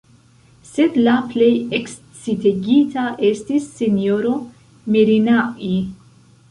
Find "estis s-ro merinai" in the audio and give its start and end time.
3.31-5.73